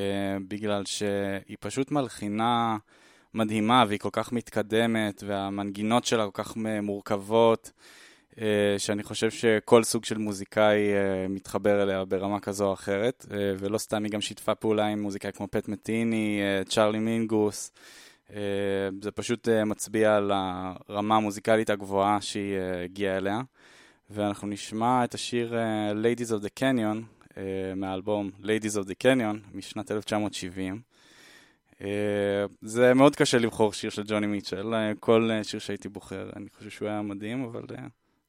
בגלל 0.49 0.85
שהיא 0.85 1.57
פשוט 1.61 1.91
מלחינה 1.91 2.77
מדהימה 3.35 3.85
והיא 3.89 3.99
כל 3.99 4.11
כך 4.13 4.33
מתקדמת, 4.33 5.23
והמנגינות 5.27 6.05
שלה 6.05 6.25
כל 6.31 6.43
כך 6.43 6.57
מורכבות. 6.83 7.73
אה, 8.41 8.75
שאני 8.79 9.03
חושב 9.03 9.31
שכל 9.31 9.85
סוג 9.85 10.05
של 10.05 10.19
מוזיקאי 10.19 10.93
אה, 10.95 11.29
מתחבר 11.29 11.83
אליה 11.83 12.05
ברמה 12.05 12.41
כזו 12.41 12.67
או 12.67 12.73
אחרת, 12.73 13.27
אה, 13.31 13.37
ולא 13.59 13.79
סתם 13.79 14.05
היא 14.05 14.13
גם 14.13 14.21
שיתפה 14.21 14.55
פעולה 14.55 14.87
עם 14.87 15.03
מוזיקאי 15.03 15.33
כמו 15.33 15.49
פט 15.51 15.69
מטיני, 15.69 16.41
צ'ארלי 16.69 16.99
מינגוס. 16.99 17.73
זה 19.03 19.11
פשוט 19.15 19.49
מצביע 19.49 20.17
על 20.17 20.33
הרמה 20.35 21.17
המוזיקלית 21.17 21.71
הגבוהה 21.71 22.21
שהיא 22.21 22.59
הגיעה 22.85 23.17
אליה. 23.17 23.41
ואנחנו 24.11 24.49
נשמע 24.49 25.05
את 25.05 25.15
השיר 25.15 25.55
Ladies 26.03 26.29
of 26.29 26.45
the 26.45 26.61
Canyon 26.61 27.27
מהאלבום 27.77 28.31
Ladies 28.43 28.77
of 28.83 28.87
the 28.87 28.95
Canyon 29.05 29.37
משנת 29.55 29.91
1970. 29.91 30.81
זה 32.63 32.95
מאוד 32.95 33.17
קשה 33.17 33.39
לבחור 33.39 33.73
שיר 33.73 33.91
של 33.91 34.03
ג'וני 34.07 34.27
מיטשל, 34.27 34.75
כל 35.01 35.31
שיר 35.43 35.61
שהייתי 35.61 35.89
בוחר, 35.89 36.31
אני 36.37 36.47
חושב 36.59 36.71
שהוא 36.71 36.89
היה 36.89 37.03
מדהים, 37.03 37.45
אבל 37.45 37.63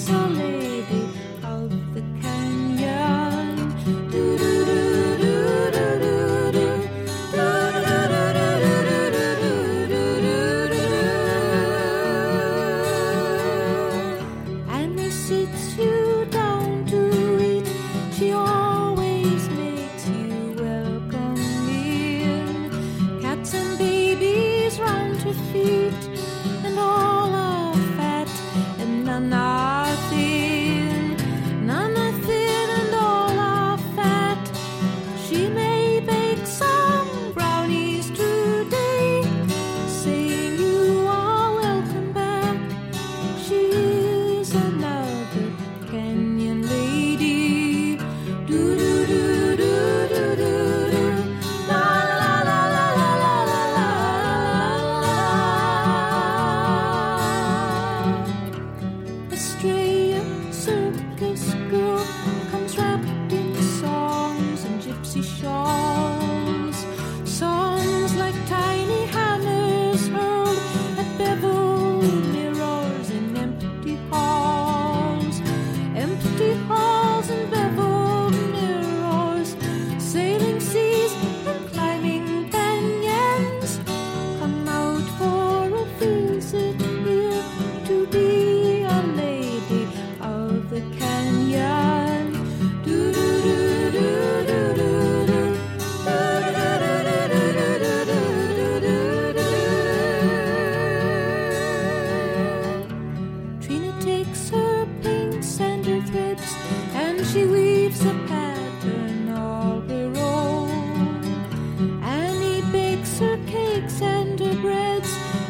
so 0.00 0.12
late. 0.28 0.69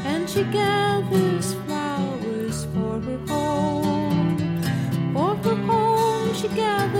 And 0.04 0.28
she 0.28 0.42
gathers 0.44 1.54
flowers 1.66 2.66
for 2.66 3.00
her 3.00 3.18
home. 3.28 4.62
For 5.14 5.34
her 5.36 5.56
home, 5.66 6.34
she 6.34 6.48
gathers 6.48 6.99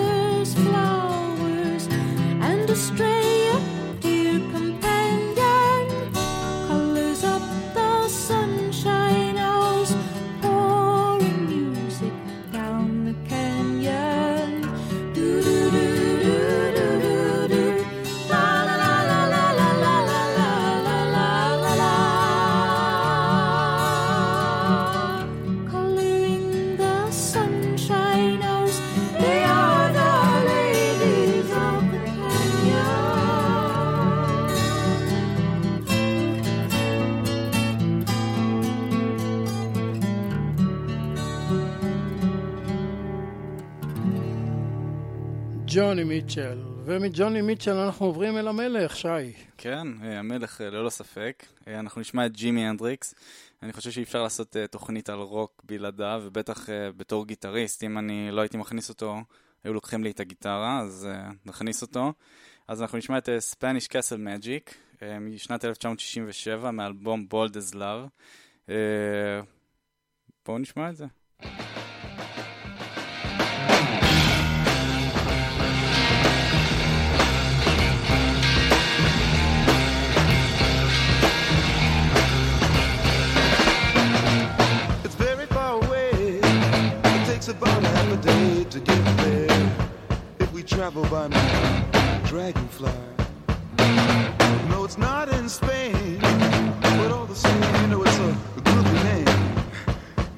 ג'וני 45.81 46.05
מיטשל, 46.05 46.59
ומג'וני 46.85 47.43
מיטשל 47.43 47.73
אנחנו 47.73 48.07
עוברים 48.07 48.39
אל 48.39 48.49
המלך, 48.49 48.97
שי. 48.97 49.33
כן, 49.59 49.89
אה, 50.03 50.19
המלך 50.19 50.61
אה, 50.61 50.71
ללא 50.71 50.91
ספק. 50.91 51.47
אה, 51.69 51.79
אנחנו 51.79 52.01
נשמע 52.01 52.27
את 52.27 52.33
ג'ימי 52.33 52.67
הנדריקס. 52.67 53.15
אני 53.63 53.73
חושב 53.73 53.91
שאי 53.91 54.03
אפשר 54.03 54.23
לעשות 54.23 54.57
תוכנית 54.71 55.09
על 55.09 55.19
רוק 55.19 55.63
בלעדיו, 55.65 56.23
ובטח 56.25 56.69
בתור 56.97 57.27
גיטריסט, 57.27 57.85
אם 57.85 57.99
אני 57.99 58.31
לא 58.31 58.41
הייתי 58.41 58.57
מכניס 58.57 58.89
אותו, 58.89 59.17
היו 59.65 59.75
לוקחים 59.75 60.05
לי 60.05 60.11
את 60.11 60.21
הגיטרה, 60.21 60.81
אז 60.81 61.09
נכניס 61.47 61.83
אותו. 61.83 62.13
אז 62.69 62.83
אנחנו 62.83 62.99
נשמע 62.99 63.19
את 63.19 63.29
Spanish 63.29 63.89
Castle 63.89 64.19
Magic 64.27 64.75
משנת 65.21 65.65
1967, 65.65 66.71
מאלבום 66.71 67.27
Bold 67.33 67.53
as 67.53 67.75
Love. 67.75 68.71
בואו 70.47 70.59
נשמע 70.59 70.91
את 70.91 70.97
זה. 70.97 71.07
about 87.51 87.83
half 87.83 88.13
a 88.13 88.17
day 88.19 88.65
to 88.65 88.79
get 88.79 89.17
there 89.19 89.73
if 90.39 90.53
we 90.53 90.63
travel 90.63 91.03
by 91.07 91.27
my 91.27 92.21
dragonfly. 92.25 92.93
No, 94.69 94.85
it's 94.85 94.97
not 94.99 95.29
in 95.29 95.49
Spain, 95.49 96.19
but 96.81 97.11
all 97.11 97.27
the 97.27 97.35
same, 97.35 97.83
you 97.83 97.89
know 97.89 98.03
it's 98.05 98.19
a 98.19 98.37
good 98.63 98.85
name, 99.05 99.29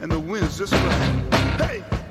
and 0.01 0.11
the 0.11 0.19
wind's 0.19 0.57
just 0.57 0.73
right. 0.73 1.35
Hey! 1.59 2.02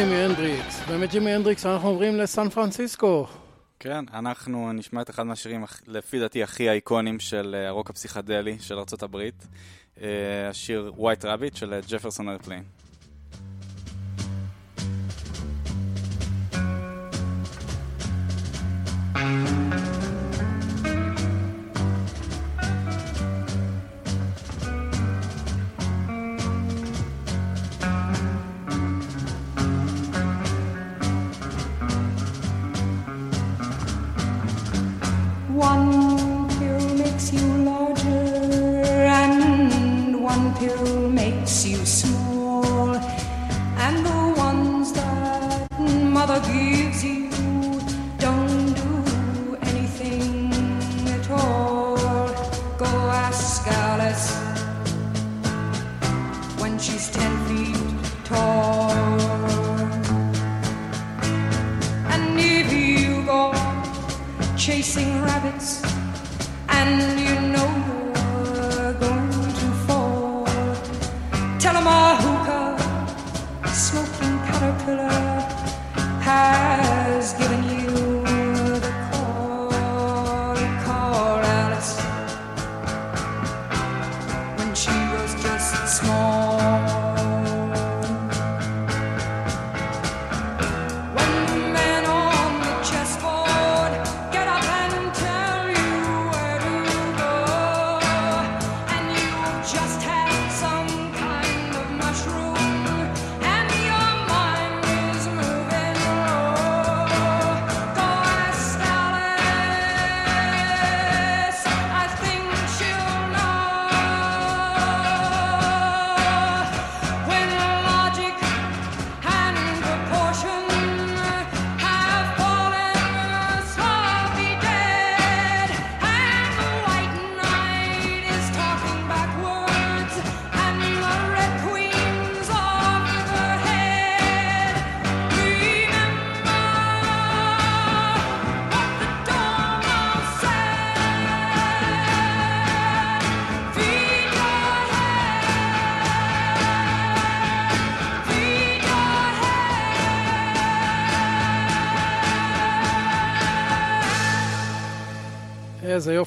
ג'ימי 0.00 0.16
הנדריקס. 0.16 0.82
ומג'ימי 0.88 1.30
הנדריקס 1.30 1.66
אנחנו 1.66 1.88
עוברים 1.88 2.16
לסן 2.16 2.48
פרנסיסקו. 2.48 3.26
כן, 3.78 4.04
אנחנו 4.14 4.72
נשמע 4.72 5.02
את 5.02 5.10
אחד 5.10 5.22
מהשירים, 5.22 5.64
לפי 5.86 6.20
דעתי, 6.20 6.42
הכי 6.42 6.70
אייקוניים 6.70 7.20
של 7.20 7.56
אה, 7.58 7.68
הרוק 7.68 7.90
הפסיכדלי 7.90 8.56
של 8.60 8.74
ארה"ב, 8.74 9.16
אה, 10.02 10.48
השיר 10.50 10.92
"White 10.96 11.24
Rabbit" 11.24 11.58
של 11.58 11.80
ג'פרסון 11.88 12.28
איירפליין. 12.28 12.62
chasing 64.70 65.20
rabbits. 65.22 65.49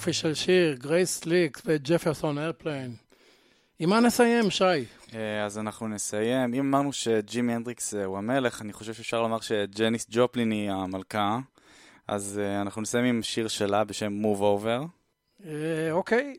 יופי 0.04 0.14
של 0.14 0.34
שיר, 0.34 0.74
גרייס 0.74 1.20
סליק 1.20 1.62
וג'פרסון 1.66 2.38
איירפליין. 2.38 2.92
עם 3.80 3.90
מה 3.90 4.00
נסיים, 4.00 4.50
שי? 4.50 4.64
אה, 5.16 5.46
אז 5.46 5.58
אנחנו 5.58 5.88
נסיים. 5.88 6.54
אם 6.54 6.60
אמרנו 6.60 6.94
שג'ימי 6.94 7.54
הנדריקס 7.54 7.94
אה, 7.94 8.06
הוא 8.06 8.18
המלך, 8.18 8.62
אני 8.62 8.74
חושב 8.74 8.94
שאפשר 8.94 9.22
לומר 9.22 9.40
שג'ניס 9.40 10.08
ג'ופלין 10.10 10.52
היא 10.52 10.72
המלכה. 10.72 11.40
אז 12.08 12.42
אה, 12.44 12.62
אנחנו 12.62 12.82
נסיים 12.82 13.06
עם 13.06 13.24
שיר 13.24 13.48
שלה 13.48 13.84
בשם 13.84 14.22
Move 14.24 14.40
Over. 14.40 14.88
אוקיי, 15.92 16.34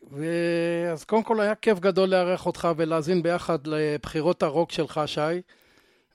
אז 0.93 1.05
קודם 1.05 1.23
כל 1.23 1.41
היה 1.41 1.55
כיף 1.55 1.79
גדול 1.79 2.09
לארח 2.09 2.47
אותך 2.47 2.69
ולהאזין 2.77 3.23
ביחד 3.23 3.59
לבחירות 3.67 4.43
הרוק 4.43 4.73
שלך, 4.73 5.01
שי. 5.07 5.21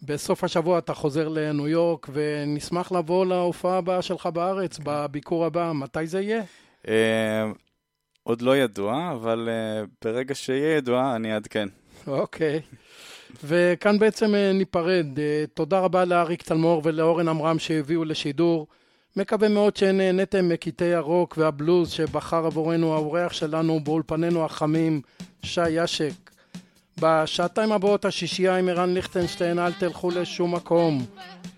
בסוף 0.01 0.43
השבוע 0.43 0.77
אתה 0.77 0.93
חוזר 0.93 1.27
לניו 1.27 1.67
יורק, 1.67 2.07
ונשמח 2.13 2.91
לבוא 2.91 3.25
להופעה 3.25 3.77
הבאה 3.77 4.01
שלך 4.01 4.25
בארץ, 4.25 4.79
בביקור 4.83 5.45
הבא. 5.45 5.71
מתי 5.75 6.07
זה 6.07 6.21
יהיה? 6.21 6.41
אה, 6.87 7.51
עוד 8.23 8.41
לא 8.41 8.57
ידוע, 8.57 9.11
אבל 9.11 9.49
אה, 9.51 9.83
ברגע 10.03 10.35
שיהיה 10.35 10.77
ידוע, 10.77 11.15
אני 11.15 11.33
אעדכן. 11.33 11.67
אוקיי. 12.07 12.61
וכאן 13.43 13.99
בעצם 13.99 14.35
אה, 14.35 14.51
ניפרד. 14.53 15.19
אה, 15.19 15.43
תודה 15.53 15.79
רבה 15.79 16.05
לאריק 16.05 16.41
תלמור 16.41 16.81
ולאורן 16.85 17.27
עמרם 17.27 17.59
שהביאו 17.59 18.05
לשידור. 18.05 18.67
מקווה 19.15 19.49
מאוד 19.49 19.75
שנהניתם 19.75 20.49
מקטעי 20.49 20.93
הרוק 20.93 21.37
והבלוז 21.37 21.91
שבחר 21.91 22.45
עבורנו 22.45 22.93
האורח 22.93 23.33
שלנו 23.33 23.79
באולפנינו 23.79 24.45
החמים, 24.45 25.01
שי 25.43 25.69
ישק. 25.69 26.13
בשעתיים 27.01 27.71
הבאות 27.71 28.05
השישייה 28.05 28.55
עם 28.55 28.69
ערן 28.69 28.93
ליכטנשטיין, 28.93 29.59
אל 29.59 29.73
תלכו 29.73 30.11
לשום 30.11 30.55
מקום. 30.55 31.05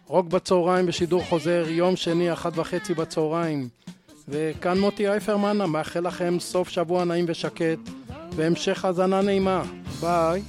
רוק 0.08 0.28
בצהריים 0.28 0.86
בשידור 0.86 1.24
חוזר, 1.24 1.66
יום 1.68 1.96
שני, 1.96 2.34
אחת 2.34 2.58
וחצי 2.58 2.94
בצהריים. 2.94 3.70
וכאן 4.30 4.80
מוטי 4.80 5.10
אייפרמן, 5.10 5.62
המאחל 5.62 6.08
לכם 6.08 6.38
סוף 6.40 6.70
שבוע 6.70 7.06
נעים 7.06 7.26
ושקט, 7.28 7.80
והמשך 8.36 8.86
האזנה 8.86 9.22
נעימה. 9.22 9.64
ביי. 10.02 10.42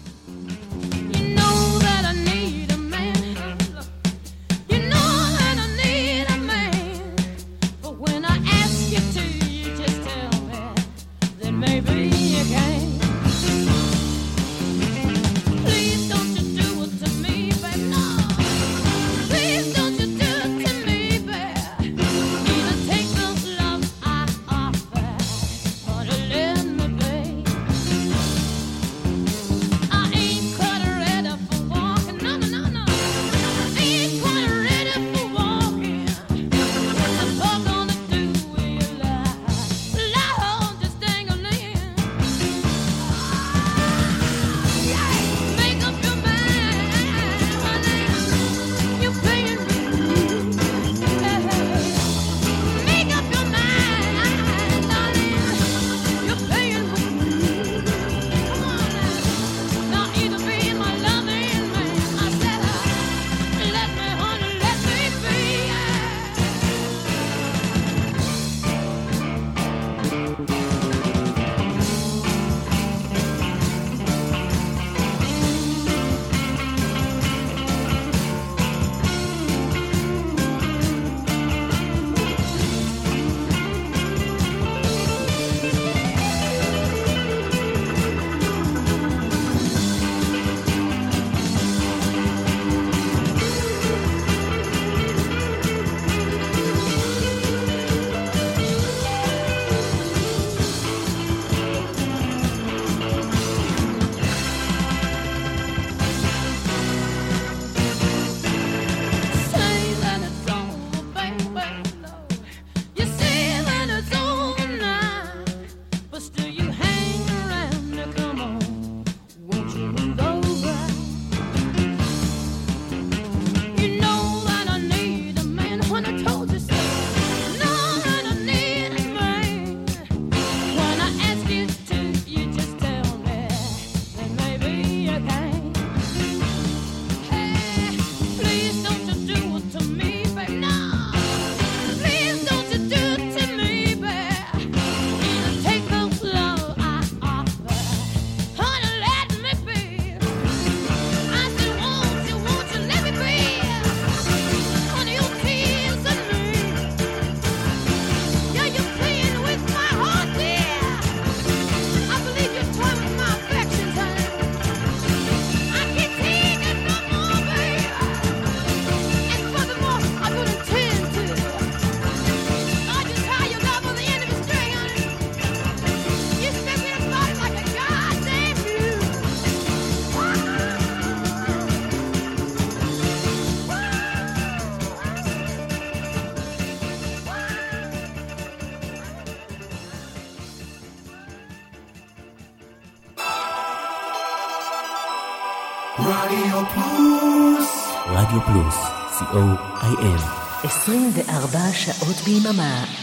co.il 200.02 200.42
24 200.64 201.72
שעות 201.72 202.16
ביממה. 202.24 203.01